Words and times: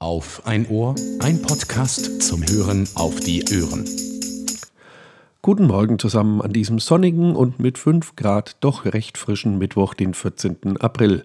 Auf 0.00 0.46
ein 0.46 0.68
Ohr, 0.68 0.94
ein 1.18 1.42
Podcast 1.42 2.22
zum 2.22 2.46
Hören 2.48 2.88
auf 2.94 3.18
die 3.18 3.42
Ohren. 3.60 3.84
Guten 5.42 5.66
Morgen 5.66 5.98
zusammen 5.98 6.40
an 6.40 6.52
diesem 6.52 6.78
sonnigen 6.78 7.34
und 7.34 7.58
mit 7.58 7.78
5 7.78 8.14
Grad 8.14 8.58
doch 8.60 8.84
recht 8.84 9.18
frischen 9.18 9.58
Mittwoch, 9.58 9.94
den 9.94 10.14
14. 10.14 10.76
April. 10.78 11.24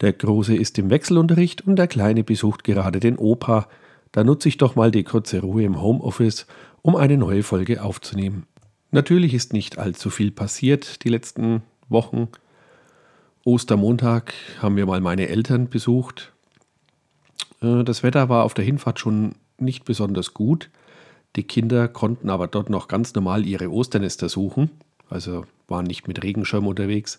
Der 0.00 0.14
Große 0.14 0.56
ist 0.56 0.78
im 0.78 0.88
Wechselunterricht 0.88 1.66
und 1.66 1.76
der 1.76 1.86
Kleine 1.86 2.24
besucht 2.24 2.64
gerade 2.64 2.98
den 2.98 3.18
Opa. 3.18 3.68
Da 4.12 4.24
nutze 4.24 4.48
ich 4.48 4.56
doch 4.56 4.74
mal 4.74 4.90
die 4.90 5.04
kurze 5.04 5.42
Ruhe 5.42 5.64
im 5.64 5.82
Homeoffice, 5.82 6.46
um 6.80 6.96
eine 6.96 7.18
neue 7.18 7.42
Folge 7.42 7.82
aufzunehmen. 7.82 8.46
Natürlich 8.90 9.34
ist 9.34 9.52
nicht 9.52 9.76
allzu 9.76 10.08
viel 10.08 10.30
passiert 10.30 11.04
die 11.04 11.10
letzten 11.10 11.60
Wochen. 11.90 12.28
Ostermontag 13.44 14.32
haben 14.62 14.76
wir 14.76 14.86
mal 14.86 15.02
meine 15.02 15.28
Eltern 15.28 15.68
besucht. 15.68 16.32
Äh, 17.62 17.84
das 17.84 18.02
Wetter 18.02 18.28
war 18.28 18.44
auf 18.44 18.54
der 18.54 18.64
Hinfahrt 18.64 18.98
schon 18.98 19.32
nicht 19.58 19.84
besonders 19.84 20.34
gut. 20.34 20.70
Die 21.36 21.42
Kinder 21.42 21.88
konnten 21.88 22.30
aber 22.30 22.46
dort 22.46 22.70
noch 22.70 22.88
ganz 22.88 23.14
normal 23.14 23.46
ihre 23.46 23.70
Osternester 23.70 24.28
suchen, 24.28 24.70
also 25.10 25.44
waren 25.66 25.86
nicht 25.86 26.08
mit 26.08 26.22
Regenschirm 26.22 26.66
unterwegs. 26.66 27.18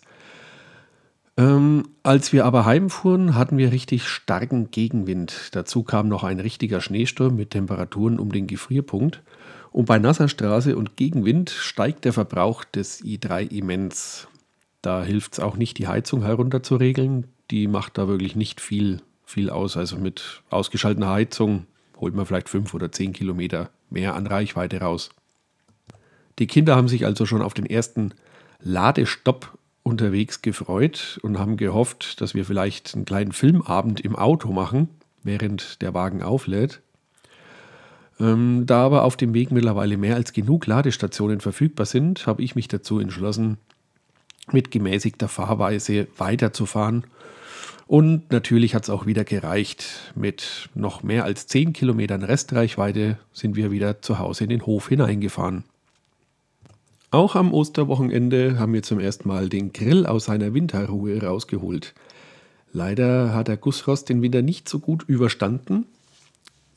Ähm, 1.36 1.88
als 2.02 2.32
wir 2.32 2.44
aber 2.44 2.66
heimfuhren, 2.66 3.34
hatten 3.34 3.56
wir 3.56 3.72
richtig 3.72 4.08
starken 4.08 4.70
Gegenwind. 4.70 5.50
Dazu 5.52 5.84
kam 5.84 6.08
noch 6.08 6.24
ein 6.24 6.40
richtiger 6.40 6.80
Schneesturm 6.80 7.36
mit 7.36 7.50
Temperaturen 7.50 8.18
um 8.18 8.32
den 8.32 8.46
Gefrierpunkt. 8.46 9.22
Und 9.70 9.86
bei 9.86 9.98
nasser 9.98 10.28
Straße 10.28 10.76
und 10.76 10.96
Gegenwind 10.96 11.50
steigt 11.50 12.04
der 12.04 12.12
Verbrauch 12.12 12.64
des 12.64 13.02
i3 13.02 13.50
immens. 13.52 14.26
Da 14.82 15.04
hilft 15.04 15.34
es 15.34 15.40
auch 15.40 15.56
nicht, 15.56 15.78
die 15.78 15.86
Heizung 15.86 16.24
herunterzuregeln. 16.24 17.28
Die 17.52 17.68
macht 17.68 17.96
da 17.96 18.08
wirklich 18.08 18.34
nicht 18.34 18.60
viel 18.60 19.00
viel 19.30 19.50
aus. 19.50 19.76
Also 19.76 19.96
mit 19.96 20.42
ausgeschalteter 20.50 21.08
Heizung 21.08 21.66
holt 21.98 22.14
man 22.14 22.26
vielleicht 22.26 22.48
fünf 22.48 22.74
oder 22.74 22.92
zehn 22.92 23.12
Kilometer 23.12 23.70
mehr 23.88 24.14
an 24.14 24.26
Reichweite 24.26 24.80
raus. 24.80 25.10
Die 26.38 26.46
Kinder 26.46 26.76
haben 26.76 26.88
sich 26.88 27.04
also 27.04 27.26
schon 27.26 27.42
auf 27.42 27.54
den 27.54 27.66
ersten 27.66 28.14
Ladestopp 28.60 29.58
unterwegs 29.82 30.42
gefreut 30.42 31.18
und 31.22 31.38
haben 31.38 31.56
gehofft, 31.56 32.20
dass 32.20 32.34
wir 32.34 32.44
vielleicht 32.44 32.94
einen 32.94 33.04
kleinen 33.04 33.32
Filmabend 33.32 34.00
im 34.00 34.16
Auto 34.16 34.52
machen, 34.52 34.88
während 35.22 35.82
der 35.82 35.94
Wagen 35.94 36.22
auflädt. 36.22 36.80
Ähm, 38.18 38.64
da 38.66 38.84
aber 38.84 39.04
auf 39.04 39.16
dem 39.16 39.34
Weg 39.34 39.50
mittlerweile 39.50 39.96
mehr 39.96 40.16
als 40.16 40.32
genug 40.32 40.66
Ladestationen 40.66 41.40
verfügbar 41.40 41.86
sind, 41.86 42.26
habe 42.26 42.42
ich 42.42 42.54
mich 42.54 42.68
dazu 42.68 43.00
entschlossen, 43.00 43.58
mit 44.52 44.70
gemäßigter 44.70 45.28
Fahrweise 45.28 46.08
weiterzufahren 46.16 47.04
und 47.90 48.30
natürlich 48.30 48.76
hat 48.76 48.84
es 48.84 48.90
auch 48.90 49.06
wieder 49.06 49.24
gereicht. 49.24 50.12
Mit 50.14 50.68
noch 50.76 51.02
mehr 51.02 51.24
als 51.24 51.48
10 51.48 51.72
Kilometern 51.72 52.22
Restreichweite 52.22 53.18
sind 53.32 53.56
wir 53.56 53.72
wieder 53.72 54.00
zu 54.00 54.20
Hause 54.20 54.44
in 54.44 54.50
den 54.50 54.64
Hof 54.64 54.88
hineingefahren. 54.88 55.64
Auch 57.10 57.34
am 57.34 57.52
Osterwochenende 57.52 58.60
haben 58.60 58.74
wir 58.74 58.84
zum 58.84 59.00
ersten 59.00 59.26
Mal 59.26 59.48
den 59.48 59.72
Grill 59.72 60.06
aus 60.06 60.26
seiner 60.26 60.54
Winterruhe 60.54 61.20
rausgeholt. 61.20 61.92
Leider 62.72 63.34
hat 63.34 63.48
der 63.48 63.56
Gussrost 63.56 64.08
den 64.08 64.22
Winter 64.22 64.42
nicht 64.42 64.68
so 64.68 64.78
gut 64.78 65.02
überstanden. 65.08 65.86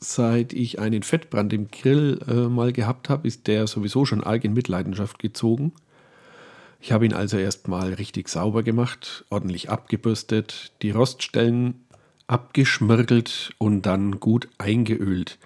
Seit 0.00 0.52
ich 0.52 0.80
einen 0.80 1.04
Fettbrand 1.04 1.52
im 1.52 1.68
Grill 1.70 2.18
äh, 2.26 2.48
mal 2.48 2.72
gehabt 2.72 3.08
habe, 3.08 3.28
ist 3.28 3.46
der 3.46 3.68
sowieso 3.68 4.04
schon 4.04 4.24
arg 4.24 4.42
in 4.42 4.52
Mitleidenschaft 4.52 5.20
gezogen. 5.20 5.74
Ich 6.84 6.92
habe 6.92 7.06
ihn 7.06 7.14
also 7.14 7.38
erstmal 7.38 7.94
richtig 7.94 8.28
sauber 8.28 8.62
gemacht, 8.62 9.24
ordentlich 9.30 9.70
abgebürstet, 9.70 10.70
die 10.82 10.90
Roststellen 10.90 11.86
abgeschmirgelt 12.26 13.54
und 13.56 13.86
dann 13.86 14.20
gut 14.20 14.50
eingeölt. 14.58 15.38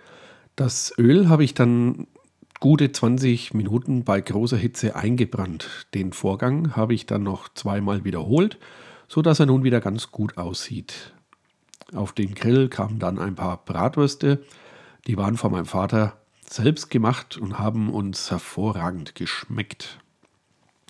Das 0.57 0.93
Öl 0.99 1.29
habe 1.29 1.45
ich 1.45 1.55
dann 1.55 2.09
gute 2.59 2.91
20 2.91 3.55
Minuten 3.55 4.03
bei 4.03 4.21
großer 4.21 4.57
Hitze 4.57 4.97
eingebrannt. 4.97 5.87
Den 5.95 6.13
Vorgang 6.13 6.75
habe 6.75 6.93
ich 6.93 7.07
dann 7.07 7.23
noch 7.23 7.49
zweimal 7.55 8.03
wiederholt, 8.03 8.59
sodass 9.07 9.39
er 9.39 9.47
nun 9.47 9.63
wieder 9.63 9.81
ganz 9.81 10.11
gut 10.11 10.39
aussieht. 10.39 11.13
Auf 11.95 12.11
den 12.11 12.35
Grill 12.35 12.69
kamen 12.69 12.99
dann 12.99 13.17
ein 13.21 13.37
paar 13.37 13.65
Bratwürste, 13.65 14.43
die 15.07 15.17
waren 15.17 15.37
von 15.37 15.53
meinem 15.53 15.67
Vater 15.67 16.17
selbst 16.51 16.91
gemacht 16.91 17.37
und 17.37 17.61
haben 17.61 17.91
uns 17.91 18.29
hervorragend 18.33 19.15
geschmeckt. 19.15 20.01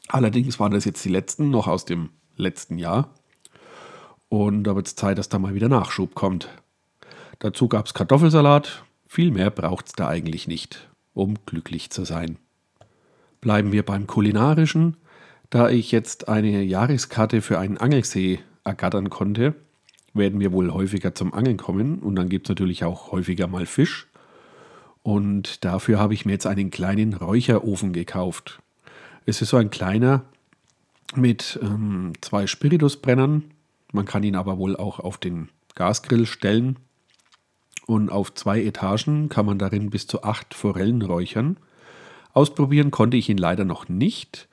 Allerdings 0.09 0.59
waren 0.59 0.73
das 0.73 0.85
jetzt 0.85 1.05
die 1.05 1.11
letzten, 1.11 1.51
noch 1.51 1.69
aus 1.69 1.85
dem 1.85 2.11
letzten 2.37 2.79
Jahr. 2.79 3.11
Und 4.29 4.65
da 4.65 4.75
wird 4.75 4.87
es 4.87 4.97
Zeit, 4.97 5.19
dass 5.19 5.29
da 5.29 5.39
mal 5.39 5.55
wieder 5.55 5.69
Nachschub 5.69 6.15
kommt. 6.15 6.49
Dazu 7.39 7.69
gab 7.69 7.87
es 7.87 7.95
Kartoffelsalat. 7.95 8.85
Viel 9.07 9.31
mehr 9.31 9.51
braucht 9.51 9.87
es 9.87 9.93
da 9.93 10.09
eigentlich 10.09 10.49
nicht, 10.49 10.89
um 11.15 11.37
glücklich 11.47 11.91
zu 11.91 12.05
sein. 12.05 12.39
Bleiben 13.41 13.73
wir 13.73 13.85
beim 13.85 14.07
Kulinarischen. 14.07 14.97
Da 15.51 15.71
ich 15.71 15.93
jetzt 15.93 16.29
eine 16.29 16.63
Jahreskarte 16.63 17.41
für 17.41 17.59
einen 17.59 17.79
Angelsee 17.79 18.41
ergattern 18.65 19.09
konnte, 19.09 19.55
werden 20.13 20.41
wir 20.41 20.53
wohl 20.53 20.73
häufiger 20.73 21.15
zum 21.15 21.33
Angeln 21.33 21.57
kommen 21.57 22.01
und 22.01 22.17
dann 22.17 22.29
gibt 22.29 22.47
es 22.47 22.51
natürlich 22.51 22.85
auch 22.85 23.13
häufiger 23.13 23.47
mal 23.47 23.65
Fisch. 23.65 24.09
Und 25.03 25.65
dafür 25.65 25.99
habe 25.99 26.13
ich 26.13 26.27
mir 26.27 26.33
jetzt 26.33 26.47
einen 26.47 26.71
kleinen 26.71 27.15
Räucherofen 27.15 27.93
gekauft. 27.93 28.61
Es 29.28 29.43
ist 29.43 29.50
so 29.50 29.59
ein 29.59 29.69
kleiner 29.69 30.25
mit 31.15 31.59
ähm, 31.62 32.15
zwei 32.22 32.47
Spiritusbrennern. 32.47 33.44
Man 33.93 34.06
kann 34.06 34.22
ihn 34.22 34.34
aber 34.34 34.56
wohl 34.56 34.75
auch 34.75 35.00
auf 35.00 35.19
den 35.19 35.50
Gasgrill 35.75 36.25
stellen. 36.25 36.78
Und 37.84 38.09
auf 38.11 38.33
zwei 38.33 38.62
Etagen 38.62 39.28
kann 39.28 39.44
man 39.44 39.59
darin 39.59 39.91
bis 39.91 40.06
zu 40.06 40.22
acht 40.22 40.55
Forellen 40.55 41.03
räuchern. 41.03 41.59
Ausprobieren 42.33 42.91
konnte 42.91 43.19
ich 43.19 43.28
ihn 43.28 43.37
leider 43.37 43.66
noch 43.66 43.91
nicht, 43.91 44.49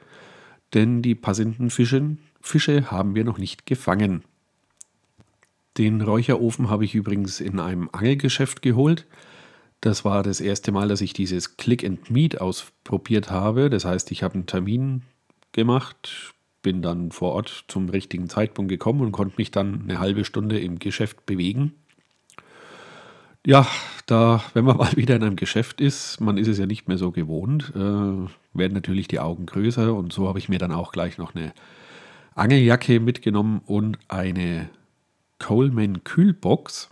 denn 0.73 1.01
die 1.01 1.15
passenden 1.15 1.69
Fische, 1.69 2.17
Fische 2.41 2.91
haben 2.91 3.15
wir 3.15 3.23
noch 3.23 3.37
nicht 3.37 3.65
gefangen. 3.65 4.25
Den 5.77 6.01
Räucherofen 6.01 6.69
habe 6.69 6.83
ich 6.83 6.95
übrigens 6.95 7.39
in 7.39 7.61
einem 7.61 7.89
Angelgeschäft 7.93 8.61
geholt. 8.61 9.07
Das 9.81 10.03
war 10.03 10.23
das 10.23 10.41
erste 10.41 10.71
Mal, 10.71 10.87
dass 10.87 11.01
ich 11.01 11.13
dieses 11.13 11.57
Click 11.57 11.83
and 11.83 12.09
Meet 12.09 12.41
ausprobiert 12.41 13.29
habe. 13.29 13.69
Das 13.69 13.85
heißt, 13.85 14.11
ich 14.11 14.23
habe 14.23 14.35
einen 14.35 14.47
Termin 14.47 15.03
gemacht, 15.51 16.33
bin 16.61 16.81
dann 16.81 17.11
vor 17.11 17.33
Ort 17.33 17.65
zum 17.67 17.89
richtigen 17.89 18.27
Zeitpunkt 18.29 18.69
gekommen 18.69 19.01
und 19.01 19.11
konnte 19.11 19.35
mich 19.37 19.51
dann 19.51 19.83
eine 19.83 19.99
halbe 19.99 20.25
Stunde 20.25 20.59
im 20.59 20.79
Geschäft 20.79 21.25
bewegen. 21.25 21.73
Ja, 23.45 23.67
da, 24.07 24.43
wenn 24.53 24.65
man 24.65 24.77
mal 24.77 24.95
wieder 24.95 25.15
in 25.15 25.23
einem 25.23 25.35
Geschäft 25.35 25.79
ist, 25.79 26.19
man 26.19 26.37
ist 26.37 26.47
es 26.47 26.57
ja 26.57 26.65
nicht 26.65 26.87
mehr 26.87 26.97
so 26.97 27.11
gewohnt, 27.11 27.71
äh, 27.75 27.79
werden 27.79 28.73
natürlich 28.73 29.07
die 29.07 29.19
Augen 29.19 29.45
größer 29.45 29.93
und 29.93 30.11
so 30.11 30.27
habe 30.27 30.39
ich 30.39 30.49
mir 30.49 30.57
dann 30.57 30.71
auch 30.71 30.91
gleich 30.91 31.17
noch 31.17 31.35
eine 31.35 31.53
Angeljacke 32.33 32.99
mitgenommen 32.99 33.61
und 33.65 33.97
eine 34.07 34.69
Coleman 35.39 36.03
Kühlbox. 36.03 36.89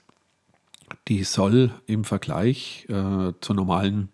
Die 1.07 1.23
soll 1.23 1.71
im 1.85 2.03
Vergleich 2.03 2.85
äh, 2.89 3.33
zu 3.41 3.53
normalen 3.53 4.09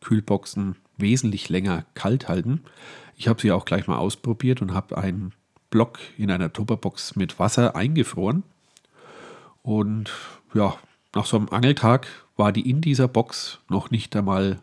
Kühlboxen 0.00 0.76
wesentlich 0.96 1.48
länger 1.48 1.84
kalt 1.94 2.28
halten. 2.28 2.62
Ich 3.16 3.28
habe 3.28 3.40
sie 3.40 3.52
auch 3.52 3.64
gleich 3.64 3.86
mal 3.86 3.98
ausprobiert 3.98 4.62
und 4.62 4.74
habe 4.74 4.98
einen 4.98 5.32
Block 5.70 5.98
in 6.18 6.30
einer 6.30 6.52
Tupperbox 6.52 7.16
mit 7.16 7.38
Wasser 7.38 7.76
eingefroren. 7.76 8.42
Und 9.62 10.10
ja, 10.54 10.76
nach 11.14 11.26
so 11.26 11.36
einem 11.36 11.48
Angeltag 11.48 12.06
war 12.36 12.52
die 12.52 12.68
in 12.68 12.80
dieser 12.80 13.08
Box 13.08 13.60
noch 13.68 13.90
nicht 13.90 14.14
einmal 14.16 14.60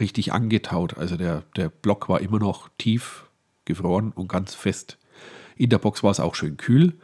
richtig 0.00 0.32
angetaut. 0.32 0.96
Also 0.98 1.16
der, 1.16 1.42
der 1.56 1.68
Block 1.68 2.08
war 2.08 2.20
immer 2.20 2.38
noch 2.38 2.68
tief 2.78 3.26
gefroren 3.64 4.12
und 4.12 4.28
ganz 4.28 4.54
fest. 4.54 4.98
In 5.56 5.70
der 5.70 5.78
Box 5.78 6.02
war 6.02 6.10
es 6.10 6.20
auch 6.20 6.34
schön 6.34 6.56
kühl. 6.56 6.94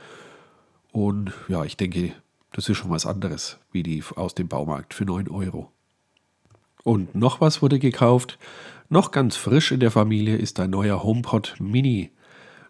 Und 0.93 1.33
ja, 1.49 1.65
ich 1.65 1.77
denke, 1.77 2.13
das 2.53 2.69
ist 2.69 2.77
schon 2.77 2.91
was 2.91 3.07
anderes, 3.07 3.59
wie 3.73 3.83
die 3.83 4.03
aus 4.17 4.35
dem 4.35 4.49
Baumarkt 4.49 4.95
für 4.95 5.05
9 5.05 5.29
Euro. 5.29 5.71
Und 6.83 7.15
noch 7.15 7.41
was 7.41 7.63
wurde 7.63 7.79
gekauft. 7.79 8.39
Noch 8.89 9.11
ganz 9.11 9.37
frisch 9.37 9.71
in 9.71 9.81
der 9.81 9.91
Familie 9.91 10.37
ist 10.37 10.59
ein 10.61 10.71
neuer 10.71 11.03
HomePod 11.03 11.57
Mini. 11.61 12.11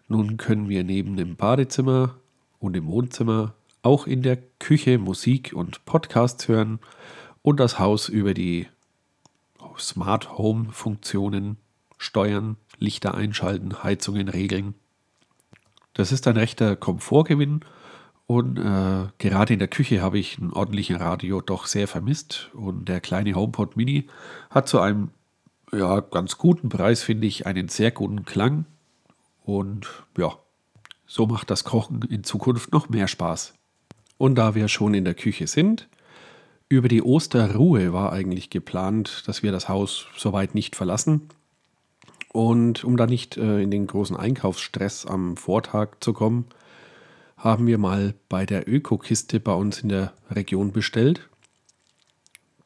Nun 0.07 0.37
können 0.37 0.69
wir 0.69 0.83
neben 0.83 1.15
dem 1.15 1.35
Badezimmer 1.35 2.15
und 2.59 2.75
im 2.75 2.87
Wohnzimmer 2.87 3.53
auch 3.81 4.05
in 4.05 4.21
der 4.21 4.37
Küche 4.59 4.99
Musik 4.99 5.53
und 5.55 5.85
Podcasts 5.85 6.47
hören 6.47 6.79
und 7.41 7.59
das 7.59 7.79
Haus 7.79 8.09
über 8.09 8.33
die 8.33 8.67
Smart 9.79 10.37
Home 10.37 10.71
Funktionen 10.71 11.57
steuern, 11.97 12.57
Lichter 12.77 13.15
einschalten, 13.15 13.83
Heizungen 13.83 14.27
regeln. 14.27 14.75
Das 15.93 16.11
ist 16.11 16.27
ein 16.27 16.37
rechter 16.37 16.75
Komfortgewinn 16.75 17.61
und 18.31 18.57
äh, 18.59 19.09
gerade 19.17 19.51
in 19.51 19.59
der 19.59 19.67
Küche 19.67 20.01
habe 20.01 20.17
ich 20.17 20.39
einen 20.39 20.53
ordentlichen 20.53 20.95
Radio 20.95 21.41
doch 21.41 21.65
sehr 21.65 21.85
vermisst. 21.85 22.49
Und 22.53 22.87
der 22.87 23.01
kleine 23.01 23.35
HomePod 23.35 23.75
Mini 23.75 24.07
hat 24.49 24.69
zu 24.69 24.79
einem 24.79 25.09
ja, 25.73 25.99
ganz 25.99 26.37
guten 26.37 26.69
Preis, 26.69 27.03
finde 27.03 27.27
ich, 27.27 27.45
einen 27.45 27.67
sehr 27.67 27.91
guten 27.91 28.23
Klang. 28.23 28.63
Und 29.43 29.89
ja, 30.17 30.37
so 31.05 31.27
macht 31.27 31.49
das 31.49 31.65
Kochen 31.65 32.03
in 32.03 32.23
Zukunft 32.23 32.71
noch 32.71 32.87
mehr 32.87 33.09
Spaß. 33.09 33.53
Und 34.17 34.35
da 34.35 34.55
wir 34.55 34.69
schon 34.69 34.93
in 34.93 35.03
der 35.03 35.15
Küche 35.15 35.47
sind, 35.47 35.89
Über 36.71 36.87
die 36.87 37.03
Osterruhe 37.03 37.91
war 37.91 38.13
eigentlich 38.13 38.49
geplant, 38.49 39.23
dass 39.27 39.43
wir 39.43 39.51
das 39.51 39.67
Haus 39.67 40.05
soweit 40.15 40.55
nicht 40.55 40.77
verlassen. 40.77 41.27
Und 42.31 42.85
um 42.85 42.95
da 42.95 43.07
nicht 43.07 43.35
äh, 43.35 43.61
in 43.61 43.71
den 43.71 43.87
großen 43.87 44.15
Einkaufsstress 44.15 45.05
am 45.05 45.35
Vortag 45.35 45.97
zu 45.99 46.13
kommen, 46.13 46.45
haben 47.41 47.65
wir 47.65 47.79
mal 47.79 48.13
bei 48.29 48.45
der 48.45 48.69
Ökokiste 48.69 49.39
bei 49.39 49.53
uns 49.53 49.81
in 49.81 49.89
der 49.89 50.13
Region 50.29 50.71
bestellt. 50.71 51.27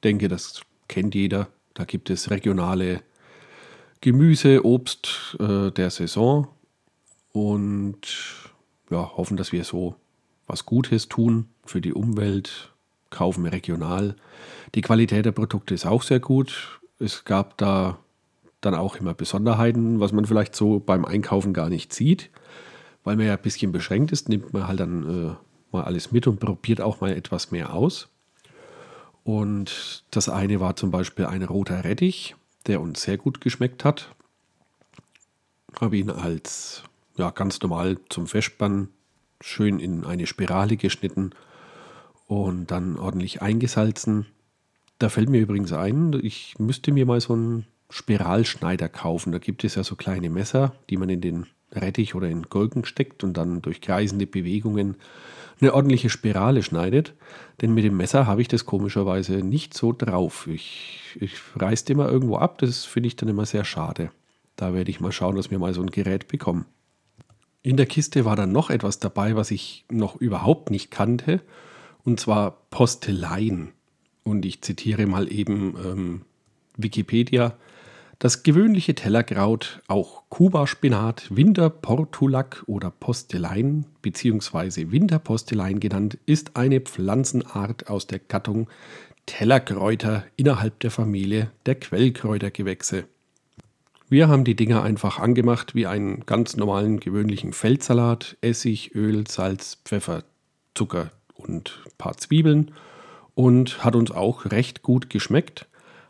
Denke, 0.03 0.27
das 0.27 0.61
kennt 0.87 1.15
jeder. 1.15 1.47
Da 1.73 1.85
gibt 1.85 2.09
es 2.09 2.29
regionale 2.29 3.01
Gemüse, 4.01 4.65
Obst 4.65 5.37
äh, 5.39 5.71
der 5.71 5.89
Saison 5.89 6.47
und 7.31 8.01
ja, 8.89 9.17
hoffen, 9.17 9.37
dass 9.37 9.51
wir 9.51 9.63
so 9.63 9.95
was 10.45 10.65
Gutes 10.65 11.07
tun 11.07 11.47
für 11.65 11.81
die 11.81 11.93
Umwelt, 11.93 12.71
kaufen 13.09 13.45
regional. 13.45 14.15
Die 14.75 14.81
Qualität 14.81 15.25
der 15.25 15.31
Produkte 15.31 15.73
ist 15.73 15.85
auch 15.85 16.03
sehr 16.03 16.19
gut. 16.19 16.79
Es 16.99 17.23
gab 17.23 17.57
da 17.57 17.97
dann 18.61 18.75
auch 18.75 18.97
immer 18.97 19.13
Besonderheiten, 19.13 19.99
was 19.99 20.11
man 20.11 20.25
vielleicht 20.25 20.55
so 20.55 20.79
beim 20.79 21.05
Einkaufen 21.05 21.53
gar 21.53 21.69
nicht 21.69 21.93
sieht. 21.93 22.29
Weil 23.05 23.15
man 23.15 23.27
ja 23.27 23.33
ein 23.35 23.41
bisschen 23.41 23.71
beschränkt 23.71 24.11
ist, 24.11 24.27
nimmt 24.27 24.51
man 24.51 24.67
halt 24.67 24.81
dann 24.81 25.03
äh, 25.29 25.35
mal 25.71 25.83
alles 25.85 26.11
mit 26.11 26.27
und 26.27 26.41
probiert 26.41 26.81
auch 26.81 26.99
mal 26.99 27.11
etwas 27.11 27.51
mehr 27.51 27.73
aus. 27.73 28.09
Und 29.23 30.03
das 30.11 30.27
eine 30.27 30.59
war 30.59 30.75
zum 30.75 30.91
Beispiel 30.91 31.25
ein 31.25 31.43
roter 31.43 31.83
Rettich, 31.83 32.35
der 32.67 32.81
uns 32.81 33.01
sehr 33.01 33.17
gut 33.17 33.41
geschmeckt 33.41 33.85
hat. 33.85 34.13
Habe 35.79 35.97
ihn 35.97 36.09
als 36.09 36.83
ja, 37.17 37.29
ganz 37.31 37.61
normal 37.61 37.97
zum 38.09 38.27
Festspannen 38.27 38.89
schön 39.41 39.79
in 39.79 40.03
eine 40.03 40.27
Spirale 40.27 40.77
geschnitten 40.77 41.31
und 42.27 42.71
dann 42.71 42.97
ordentlich 42.97 43.41
eingesalzen. 43.41 44.25
Da 44.99 45.09
fällt 45.09 45.29
mir 45.29 45.41
übrigens 45.41 45.73
ein, 45.73 46.13
ich 46.21 46.57
müsste 46.57 46.91
mir 46.91 47.05
mal 47.05 47.21
so 47.21 47.33
einen 47.33 47.65
Spiralschneider 47.89 48.89
kaufen. 48.89 49.31
Da 49.31 49.39
gibt 49.39 49.63
es 49.63 49.75
ja 49.75 49.83
so 49.83 49.95
kleine 49.95 50.29
Messer, 50.29 50.75
die 50.89 50.97
man 50.97 51.09
in 51.09 51.21
den 51.21 51.47
Rettich 51.75 52.15
oder 52.15 52.27
in 52.29 52.43
Gurken 52.43 52.85
steckt 52.85 53.23
und 53.23 53.35
dann 53.35 53.61
durch 53.61 53.81
kreisende 53.81 54.27
Bewegungen 54.27 54.95
eine 55.61 55.73
ordentliche 55.73 56.09
Spirale 56.09 56.63
schneidet. 56.63 57.13
Denn 57.61 57.73
mit 57.73 57.85
dem 57.85 57.97
Messer 57.97 58.27
habe 58.27 58.41
ich 58.41 58.47
das 58.47 58.65
komischerweise 58.65 59.37
nicht 59.37 59.73
so 59.73 59.93
drauf. 59.93 60.47
Ich, 60.47 61.17
ich 61.19 61.33
reiße 61.55 61.91
immer 61.91 62.09
irgendwo 62.09 62.37
ab, 62.37 62.57
das 62.57 62.85
finde 62.85 63.07
ich 63.07 63.15
dann 63.15 63.29
immer 63.29 63.45
sehr 63.45 63.63
schade. 63.63 64.11
Da 64.55 64.73
werde 64.73 64.91
ich 64.91 64.99
mal 64.99 65.11
schauen, 65.11 65.35
dass 65.35 65.51
wir 65.51 65.59
mal 65.59 65.73
so 65.73 65.81
ein 65.81 65.89
Gerät 65.89 66.27
bekommen. 66.27 66.65
In 67.61 67.77
der 67.77 67.87
Kiste 67.87 68.25
war 68.25 68.35
dann 68.35 68.51
noch 68.51 68.69
etwas 68.69 68.99
dabei, 68.99 69.35
was 69.35 69.51
ich 69.51 69.85
noch 69.89 70.15
überhaupt 70.17 70.69
nicht 70.69 70.91
kannte 70.91 71.41
und 72.03 72.19
zwar 72.19 72.51
Posteleien. 72.69 73.71
Und 74.23 74.45
ich 74.45 74.61
zitiere 74.61 75.07
mal 75.07 75.31
eben 75.31 75.75
ähm, 75.83 76.21
Wikipedia. 76.77 77.57
Das 78.19 78.43
gewöhnliche 78.43 78.95
Tellerkraut, 78.95 79.81
auch 79.87 80.23
Kuba-Spinat, 80.29 81.35
Winterportulak 81.35 82.63
oder 82.65 82.89
Postelein 82.89 83.85
bzw. 84.01 84.91
Winterpostelein 84.91 85.79
genannt, 85.79 86.17
ist 86.25 86.55
eine 86.55 86.79
Pflanzenart 86.79 87.89
aus 87.89 88.07
der 88.07 88.19
Gattung 88.19 88.69
Tellerkräuter 89.25 90.23
innerhalb 90.37 90.79
der 90.79 90.91
Familie 90.91 91.51
der 91.65 91.75
Quellkräutergewächse. 91.75 93.05
Wir 94.07 94.27
haben 94.27 94.43
die 94.43 94.55
Dinger 94.55 94.83
einfach 94.83 95.19
angemacht 95.19 95.75
wie 95.75 95.87
einen 95.87 96.25
ganz 96.25 96.55
normalen 96.55 96.99
gewöhnlichen 96.99 97.53
Feldsalat, 97.53 98.37
Essig, 98.41 98.93
Öl, 98.93 99.27
Salz, 99.27 99.79
Pfeffer, 99.83 100.23
Zucker, 100.75 101.11
und 101.35 101.81
ein 101.85 101.91
paar 101.97 102.17
Zwiebeln 102.17 102.71
und 103.33 103.83
hat 103.83 103.95
uns 103.95 104.11
auch 104.11 104.45
recht 104.45 104.81
gut 104.81 105.09
geschmeckt. 105.09 105.67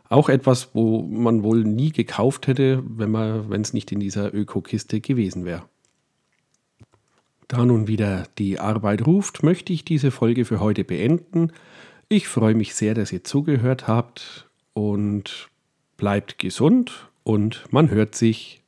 Auch 0.08 0.28
etwas, 0.28 0.70
wo 0.74 1.02
man 1.02 1.42
wohl 1.42 1.64
nie 1.64 1.90
gekauft 1.90 2.46
hätte, 2.46 2.82
wenn 2.84 3.60
es 3.62 3.72
nicht 3.72 3.90
in 3.92 4.00
dieser 4.00 4.32
Öko-Kiste 4.32 5.00
gewesen 5.00 5.44
wäre. 5.44 5.64
Da 7.48 7.64
nun 7.64 7.86
wieder 7.86 8.24
die 8.38 8.58
Arbeit 8.58 9.06
ruft, 9.06 9.42
möchte 9.42 9.72
ich 9.72 9.84
diese 9.84 10.10
Folge 10.10 10.44
für 10.44 10.60
heute 10.60 10.84
beenden. 10.84 11.52
Ich 12.08 12.28
freue 12.28 12.54
mich 12.54 12.74
sehr, 12.74 12.94
dass 12.94 13.12
ihr 13.12 13.24
zugehört 13.24 13.88
habt 13.88 14.48
und 14.74 15.48
bleibt 15.96 16.38
gesund 16.38 17.08
und 17.22 17.64
man 17.70 17.90
hört 17.90 18.14
sich. 18.14 18.62